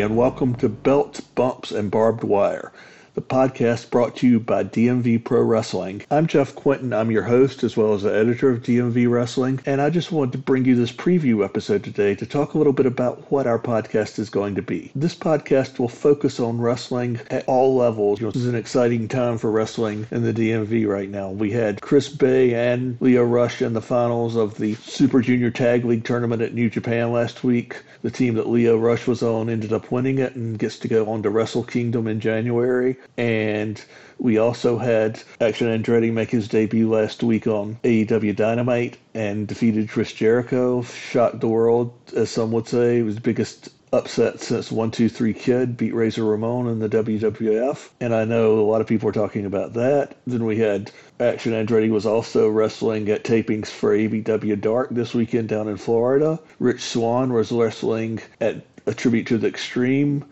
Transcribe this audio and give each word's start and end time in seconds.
and 0.00 0.16
welcome 0.16 0.54
to 0.54 0.68
Belts, 0.68 1.20
Bumps, 1.20 1.72
and 1.72 1.90
Barbed 1.90 2.22
Wire, 2.22 2.70
the 3.16 3.22
podcast 3.22 3.88
brought 3.88 4.14
to 4.14 4.28
you 4.28 4.38
by 4.38 4.62
DMV 4.62 5.24
Pro 5.24 5.40
Wrestling. 5.40 6.02
I'm 6.10 6.26
Jeff 6.26 6.54
Quinton. 6.54 6.92
I'm 6.92 7.10
your 7.10 7.22
host 7.22 7.64
as 7.64 7.74
well 7.74 7.94
as 7.94 8.02
the 8.02 8.14
editor 8.14 8.50
of 8.50 8.62
DMV 8.62 9.10
Wrestling, 9.10 9.58
and 9.64 9.80
I 9.80 9.88
just 9.88 10.12
wanted 10.12 10.32
to 10.32 10.38
bring 10.38 10.66
you 10.66 10.76
this 10.76 10.92
preview 10.92 11.42
episode 11.42 11.82
today 11.82 12.14
to 12.14 12.26
talk 12.26 12.52
a 12.52 12.58
little 12.58 12.74
bit 12.74 12.84
about 12.84 13.32
what 13.32 13.46
our 13.46 13.58
podcast 13.58 14.18
is 14.18 14.28
going 14.28 14.54
to 14.56 14.60
be. 14.60 14.92
This 14.94 15.14
podcast 15.14 15.78
will 15.78 15.88
focus 15.88 16.38
on 16.38 16.60
wrestling 16.60 17.18
at 17.30 17.48
all 17.48 17.74
levels. 17.74 18.20
You 18.20 18.26
know, 18.26 18.32
this 18.32 18.42
is 18.42 18.48
an 18.48 18.54
exciting 18.54 19.08
time 19.08 19.38
for 19.38 19.50
wrestling 19.50 20.06
in 20.10 20.22
the 20.22 20.34
DMV 20.34 20.86
right 20.86 21.08
now. 21.08 21.30
We 21.30 21.52
had 21.52 21.80
Chris 21.80 22.10
Bey 22.10 22.54
and 22.54 22.98
Lio 23.00 23.24
Rush 23.24 23.62
in 23.62 23.72
the 23.72 23.80
finals 23.80 24.36
of 24.36 24.58
the 24.58 24.74
Super 24.74 25.22
Junior 25.22 25.50
Tag 25.50 25.86
League 25.86 26.04
tournament 26.04 26.42
at 26.42 26.52
New 26.52 26.68
Japan 26.68 27.12
last 27.12 27.42
week. 27.42 27.82
The 28.02 28.10
team 28.10 28.34
that 28.34 28.46
Lio 28.46 28.76
Rush 28.76 29.06
was 29.06 29.22
on 29.22 29.48
ended 29.48 29.72
up 29.72 29.90
winning 29.90 30.18
it 30.18 30.36
and 30.36 30.58
gets 30.58 30.78
to 30.80 30.88
go 30.88 31.08
on 31.08 31.22
to 31.22 31.30
Wrestle 31.30 31.64
Kingdom 31.64 32.06
in 32.06 32.20
January. 32.20 32.98
And 33.16 33.82
we 34.18 34.38
also 34.38 34.78
had 34.78 35.22
Action 35.40 35.68
Andretti 35.68 36.12
make 36.12 36.30
his 36.30 36.48
debut 36.48 36.90
last 36.90 37.22
week 37.22 37.46
on 37.46 37.78
AEW 37.84 38.34
Dynamite 38.34 38.98
and 39.14 39.46
defeated 39.46 39.88
Chris 39.88 40.12
Jericho. 40.12 40.82
Shocked 40.82 41.40
the 41.40 41.48
world, 41.48 41.92
as 42.14 42.30
some 42.30 42.52
would 42.52 42.68
say. 42.68 42.98
It 42.98 43.02
was 43.02 43.16
the 43.16 43.20
biggest 43.20 43.70
upset 43.92 44.40
since 44.40 44.72
123 44.72 45.32
Kid 45.32 45.76
beat 45.76 45.94
Razor 45.94 46.24
Ramon 46.24 46.66
in 46.68 46.78
the 46.80 46.88
WWF. 46.88 47.90
And 48.00 48.14
I 48.14 48.24
know 48.24 48.58
a 48.58 48.68
lot 48.68 48.80
of 48.80 48.86
people 48.86 49.08
are 49.08 49.12
talking 49.12 49.46
about 49.46 49.74
that. 49.74 50.16
Then 50.26 50.44
we 50.44 50.58
had 50.58 50.90
Action 51.20 51.52
Andretti 51.52 51.90
was 51.90 52.06
also 52.06 52.48
wrestling 52.48 53.08
at 53.08 53.24
tapings 53.24 53.68
for 53.68 53.96
AEW 53.96 54.60
Dark 54.60 54.90
this 54.90 55.14
weekend 55.14 55.48
down 55.48 55.68
in 55.68 55.76
Florida. 55.76 56.38
Rich 56.58 56.82
Swann 56.82 57.32
was 57.32 57.52
wrestling 57.52 58.20
at 58.40 58.64
tribute 58.94 59.26
to 59.28 59.38
the 59.38 59.48
Extreme 59.48 60.24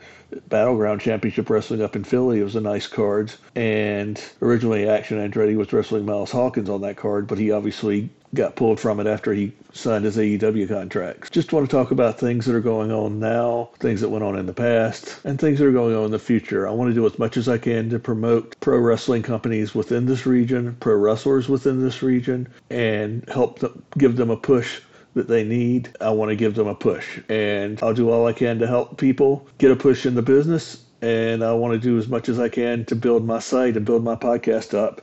Battleground 0.48 1.00
Championship 1.00 1.48
Wrestling 1.50 1.82
up 1.82 1.96
in 1.96 2.04
Philly. 2.04 2.40
It 2.40 2.44
was 2.44 2.56
a 2.56 2.60
nice 2.60 2.86
card. 2.86 3.32
And 3.54 4.22
originally, 4.42 4.88
Action 4.88 5.18
Andretti 5.18 5.56
was 5.56 5.72
wrestling 5.72 6.04
Miles 6.04 6.30
Hawkins 6.30 6.68
on 6.68 6.80
that 6.82 6.96
card, 6.96 7.26
but 7.26 7.38
he 7.38 7.50
obviously 7.50 8.10
got 8.34 8.56
pulled 8.56 8.80
from 8.80 8.98
it 8.98 9.06
after 9.06 9.32
he 9.32 9.52
signed 9.72 10.04
his 10.04 10.16
AEW 10.16 10.68
contract. 10.68 11.32
Just 11.32 11.52
want 11.52 11.68
to 11.68 11.76
talk 11.76 11.92
about 11.92 12.18
things 12.18 12.46
that 12.46 12.54
are 12.54 12.60
going 12.60 12.90
on 12.90 13.20
now, 13.20 13.70
things 13.78 14.00
that 14.00 14.08
went 14.08 14.24
on 14.24 14.36
in 14.36 14.46
the 14.46 14.52
past, 14.52 15.20
and 15.24 15.38
things 15.38 15.58
that 15.58 15.66
are 15.66 15.72
going 15.72 15.94
on 15.94 16.04
in 16.04 16.10
the 16.10 16.18
future. 16.18 16.66
I 16.66 16.72
want 16.72 16.90
to 16.90 16.94
do 16.94 17.06
as 17.06 17.18
much 17.18 17.36
as 17.36 17.48
I 17.48 17.58
can 17.58 17.90
to 17.90 17.98
promote 17.98 18.58
pro 18.60 18.78
wrestling 18.78 19.22
companies 19.22 19.74
within 19.74 20.06
this 20.06 20.26
region, 20.26 20.76
pro 20.80 20.96
wrestlers 20.96 21.48
within 21.48 21.80
this 21.80 22.02
region, 22.02 22.48
and 22.70 23.28
help 23.28 23.60
them, 23.60 23.82
give 23.96 24.16
them 24.16 24.30
a 24.30 24.36
push 24.36 24.80
that 25.14 25.28
they 25.28 25.44
need, 25.44 25.90
I 26.00 26.10
want 26.10 26.30
to 26.30 26.36
give 26.36 26.54
them 26.54 26.66
a 26.66 26.74
push. 26.74 27.20
And 27.28 27.80
I'll 27.82 27.94
do 27.94 28.10
all 28.10 28.26
I 28.26 28.32
can 28.32 28.58
to 28.58 28.66
help 28.66 28.98
people 28.98 29.46
get 29.58 29.70
a 29.70 29.76
push 29.76 30.06
in 30.06 30.14
the 30.14 30.22
business. 30.22 30.84
And 31.02 31.44
I 31.44 31.52
want 31.52 31.74
to 31.74 31.78
do 31.78 31.98
as 31.98 32.08
much 32.08 32.28
as 32.28 32.38
I 32.40 32.48
can 32.48 32.84
to 32.86 32.96
build 32.96 33.26
my 33.26 33.38
site 33.38 33.76
and 33.76 33.84
build 33.84 34.04
my 34.04 34.16
podcast 34.16 34.74
up 34.76 35.02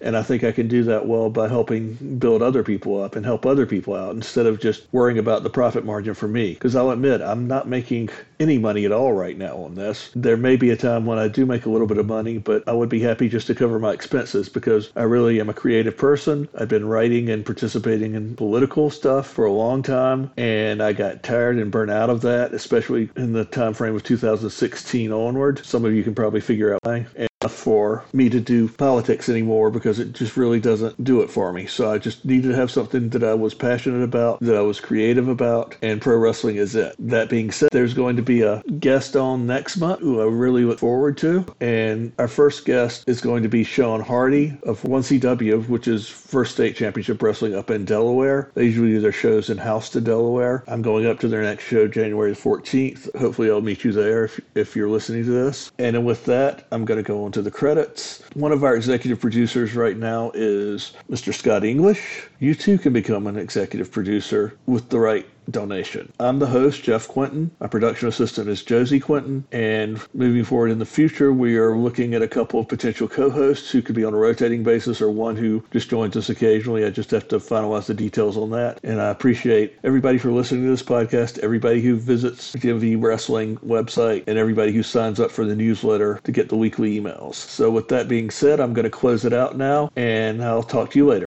and 0.00 0.16
I 0.16 0.22
think 0.22 0.44
I 0.44 0.52
can 0.52 0.68
do 0.68 0.82
that 0.84 1.06
well 1.06 1.30
by 1.30 1.48
helping 1.48 2.18
build 2.18 2.42
other 2.42 2.62
people 2.62 3.02
up 3.02 3.16
and 3.16 3.24
help 3.24 3.46
other 3.46 3.66
people 3.66 3.94
out 3.94 4.14
instead 4.14 4.46
of 4.46 4.60
just 4.60 4.86
worrying 4.92 5.18
about 5.18 5.42
the 5.42 5.50
profit 5.50 5.84
margin 5.84 6.14
for 6.14 6.28
me. 6.28 6.54
Because 6.54 6.76
I'll 6.76 6.90
admit, 6.90 7.20
I'm 7.20 7.46
not 7.46 7.68
making 7.68 8.10
any 8.40 8.58
money 8.58 8.84
at 8.84 8.92
all 8.92 9.12
right 9.12 9.36
now 9.36 9.56
on 9.56 9.74
this. 9.74 10.10
There 10.14 10.36
may 10.36 10.56
be 10.56 10.70
a 10.70 10.76
time 10.76 11.06
when 11.06 11.18
I 11.18 11.28
do 11.28 11.46
make 11.46 11.66
a 11.66 11.70
little 11.70 11.86
bit 11.86 11.98
of 11.98 12.06
money, 12.06 12.38
but 12.38 12.66
I 12.68 12.72
would 12.72 12.88
be 12.88 13.00
happy 13.00 13.28
just 13.28 13.46
to 13.48 13.54
cover 13.54 13.78
my 13.78 13.92
expenses 13.92 14.48
because 14.48 14.90
I 14.96 15.02
really 15.02 15.40
am 15.40 15.48
a 15.48 15.54
creative 15.54 15.96
person. 15.96 16.48
I've 16.58 16.68
been 16.68 16.86
writing 16.86 17.30
and 17.30 17.44
participating 17.44 18.14
in 18.14 18.36
political 18.36 18.90
stuff 18.90 19.28
for 19.28 19.44
a 19.44 19.52
long 19.52 19.82
time, 19.82 20.30
and 20.36 20.82
I 20.82 20.92
got 20.92 21.22
tired 21.22 21.58
and 21.58 21.70
burnt 21.70 21.90
out 21.90 22.10
of 22.10 22.20
that, 22.22 22.52
especially 22.54 23.10
in 23.16 23.32
the 23.32 23.44
time 23.44 23.74
frame 23.74 23.94
of 23.94 24.02
2016 24.02 25.12
onward. 25.12 25.64
Some 25.64 25.84
of 25.84 25.92
you 25.92 26.02
can 26.02 26.14
probably 26.14 26.40
figure 26.40 26.74
out 26.74 26.80
why. 26.82 27.06
For 27.48 28.04
me 28.12 28.28
to 28.30 28.40
do 28.40 28.68
politics 28.68 29.28
anymore 29.28 29.70
because 29.70 29.98
it 29.98 30.12
just 30.12 30.36
really 30.36 30.60
doesn't 30.60 31.02
do 31.02 31.20
it 31.22 31.30
for 31.30 31.52
me. 31.52 31.66
So 31.66 31.90
I 31.90 31.98
just 31.98 32.24
needed 32.24 32.48
to 32.48 32.56
have 32.56 32.70
something 32.70 33.08
that 33.10 33.24
I 33.24 33.34
was 33.34 33.54
passionate 33.54 34.02
about, 34.02 34.40
that 34.40 34.56
I 34.56 34.60
was 34.60 34.80
creative 34.80 35.28
about, 35.28 35.76
and 35.82 36.00
pro 36.00 36.16
wrestling 36.16 36.56
is 36.56 36.74
it. 36.74 36.94
That 36.98 37.28
being 37.28 37.50
said, 37.50 37.70
there's 37.72 37.94
going 37.94 38.16
to 38.16 38.22
be 38.22 38.42
a 38.42 38.62
guest 38.78 39.16
on 39.16 39.46
next 39.46 39.76
month 39.76 40.00
who 40.00 40.20
I 40.20 40.24
really 40.24 40.64
look 40.64 40.78
forward 40.78 41.16
to. 41.18 41.46
And 41.60 42.12
our 42.18 42.28
first 42.28 42.64
guest 42.64 43.04
is 43.06 43.20
going 43.20 43.42
to 43.42 43.48
be 43.48 43.64
Sean 43.64 44.00
Hardy 44.00 44.56
of 44.64 44.82
1CW, 44.82 45.68
which 45.68 45.88
is 45.88 46.08
First 46.08 46.52
State 46.52 46.76
Championship 46.76 47.22
Wrestling 47.22 47.54
up 47.54 47.70
in 47.70 47.84
Delaware. 47.84 48.50
They 48.54 48.64
usually 48.64 48.92
do 48.92 49.00
their 49.00 49.12
shows 49.12 49.50
in 49.50 49.58
Houston, 49.58 50.04
Delaware. 50.04 50.64
I'm 50.66 50.82
going 50.82 51.06
up 51.06 51.20
to 51.20 51.28
their 51.28 51.42
next 51.42 51.64
show 51.64 51.88
January 51.88 52.32
14th. 52.32 53.14
Hopefully, 53.18 53.50
I'll 53.50 53.60
meet 53.60 53.84
you 53.84 53.92
there 53.92 54.24
if, 54.24 54.40
if 54.54 54.76
you're 54.76 54.88
listening 54.88 55.24
to 55.24 55.30
this. 55.30 55.70
And 55.78 56.04
with 56.04 56.24
that, 56.26 56.66
I'm 56.70 56.84
going 56.84 57.02
to 57.02 57.06
go 57.06 57.24
on 57.24 57.32
to 57.34 57.42
the 57.42 57.50
credits. 57.50 58.22
One 58.34 58.52
of 58.52 58.62
our 58.62 58.76
executive 58.76 59.20
producers 59.20 59.74
right 59.74 59.96
now 59.96 60.30
is 60.34 60.92
Mr. 61.10 61.34
Scott 61.34 61.64
English. 61.64 62.28
You 62.38 62.54
too 62.54 62.78
can 62.78 62.92
become 62.92 63.26
an 63.26 63.36
executive 63.36 63.90
producer 63.90 64.54
with 64.66 64.88
the 64.88 65.00
right 65.00 65.26
donation. 65.50 66.12
I'm 66.20 66.38
the 66.38 66.46
host, 66.46 66.82
Jeff 66.82 67.08
Quinton. 67.08 67.50
My 67.60 67.66
production 67.66 68.08
assistant 68.08 68.48
is 68.48 68.62
Josie 68.62 69.00
Quinton. 69.00 69.44
And 69.52 70.00
moving 70.14 70.44
forward 70.44 70.70
in 70.70 70.78
the 70.78 70.86
future, 70.86 71.32
we 71.32 71.56
are 71.56 71.76
looking 71.76 72.14
at 72.14 72.22
a 72.22 72.28
couple 72.28 72.60
of 72.60 72.68
potential 72.68 73.08
co 73.08 73.30
hosts 73.30 73.70
who 73.70 73.82
could 73.82 73.94
be 73.94 74.04
on 74.04 74.14
a 74.14 74.18
rotating 74.18 74.62
basis 74.62 75.00
or 75.00 75.10
one 75.10 75.36
who 75.36 75.64
just 75.70 75.90
joins 75.90 76.16
us 76.16 76.28
occasionally. 76.28 76.84
I 76.84 76.90
just 76.90 77.10
have 77.10 77.28
to 77.28 77.38
finalize 77.38 77.86
the 77.86 77.94
details 77.94 78.36
on 78.36 78.50
that. 78.50 78.80
And 78.82 79.00
I 79.00 79.08
appreciate 79.08 79.78
everybody 79.84 80.18
for 80.18 80.30
listening 80.30 80.64
to 80.64 80.70
this 80.70 80.82
podcast, 80.82 81.38
everybody 81.40 81.80
who 81.80 81.96
visits 81.96 82.52
the 82.52 82.96
Wrestling 82.96 83.56
website, 83.58 84.24
and 84.26 84.38
everybody 84.38 84.72
who 84.72 84.82
signs 84.82 85.20
up 85.20 85.30
for 85.30 85.44
the 85.44 85.56
newsletter 85.56 86.20
to 86.24 86.32
get 86.32 86.48
the 86.48 86.56
weekly 86.56 87.00
emails. 87.00 87.34
So, 87.34 87.70
with 87.70 87.88
that 87.88 88.08
being 88.08 88.30
said, 88.30 88.60
I'm 88.60 88.74
going 88.74 88.84
to 88.84 88.90
close 88.90 89.24
it 89.24 89.32
out 89.32 89.56
now 89.56 89.90
and 89.96 90.42
I'll 90.42 90.62
talk 90.62 90.90
to 90.90 90.98
you 90.98 91.06
later. 91.06 91.26